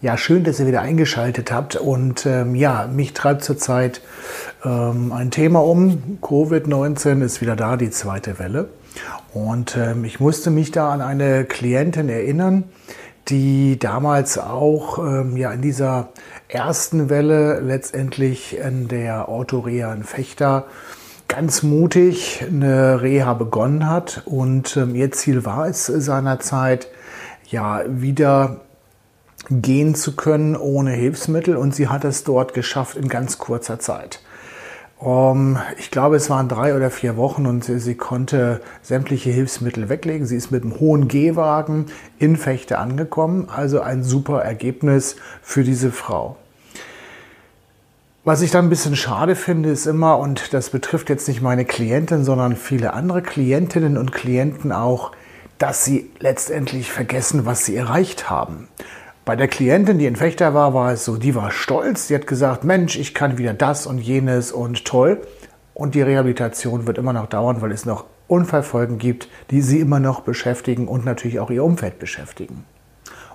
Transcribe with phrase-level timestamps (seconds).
[0.00, 1.74] Ja, schön, dass ihr wieder eingeschaltet habt.
[1.74, 4.00] Und ähm, ja, mich treibt zurzeit
[4.64, 6.18] ähm, ein Thema um.
[6.22, 8.68] Covid-19 ist wieder da, die zweite Welle.
[9.34, 12.62] Und ähm, ich musste mich da an eine Klientin erinnern,
[13.26, 16.10] die damals auch ähm, ja, in dieser
[16.46, 20.66] ersten Welle letztendlich in der Autoreha in Fechter
[21.26, 24.22] ganz mutig eine Reha begonnen hat.
[24.26, 26.86] Und ähm, ihr Ziel war es seinerzeit,
[27.50, 28.60] ja, wieder
[29.50, 34.20] gehen zu können ohne Hilfsmittel und sie hat es dort geschafft in ganz kurzer Zeit.
[35.00, 39.88] Um, ich glaube, es waren drei oder vier Wochen und sie, sie, konnte sämtliche Hilfsmittel
[39.88, 40.26] weglegen.
[40.26, 41.86] Sie ist mit einem hohen Gehwagen
[42.18, 43.48] in Fechte angekommen.
[43.48, 46.36] Also ein super Ergebnis für diese Frau.
[48.24, 51.64] Was ich dann ein bisschen schade finde, ist immer, und das betrifft jetzt nicht meine
[51.64, 55.12] Klientin, sondern viele andere Klientinnen und Klienten auch,
[55.58, 58.66] dass sie letztendlich vergessen, was sie erreicht haben.
[59.28, 62.08] Bei der Klientin, die in Fechter war, war es so, die war stolz.
[62.08, 65.20] Sie hat gesagt, Mensch, ich kann wieder das und jenes und toll.
[65.74, 70.00] Und die Rehabilitation wird immer noch dauern, weil es noch Unfallfolgen gibt, die sie immer
[70.00, 72.64] noch beschäftigen und natürlich auch ihr Umfeld beschäftigen.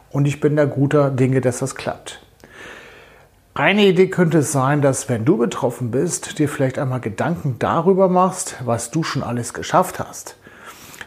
[0.09, 2.25] Und ich bin da guter Dinge, dass das klappt.
[3.53, 8.09] Eine Idee könnte es sein, dass wenn du betroffen bist, dir vielleicht einmal Gedanken darüber
[8.09, 10.37] machst, was du schon alles geschafft hast.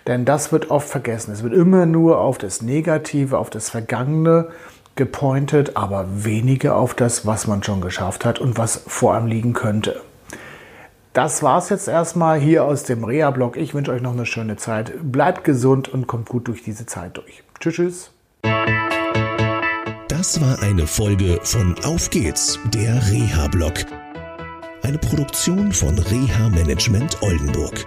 [0.06, 1.32] Denn das wird oft vergessen.
[1.32, 4.48] Es wird immer nur auf das Negative, auf das Vergangene
[4.94, 9.52] gepointet, aber weniger auf das, was man schon geschafft hat und was vor einem liegen
[9.52, 10.00] könnte.
[11.12, 13.56] Das war's jetzt erstmal hier aus dem Reha-Blog.
[13.56, 14.92] Ich wünsche euch noch eine schöne Zeit.
[15.02, 17.42] Bleibt gesund und kommt gut durch diese Zeit durch.
[17.58, 18.10] Tschüss, tschüss.
[20.08, 23.74] Das war eine Folge von Auf geht's, der Reha-Blog.
[24.82, 27.86] Eine Produktion von Reha Management Oldenburg.